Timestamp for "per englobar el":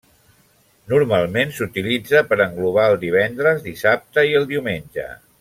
2.31-2.97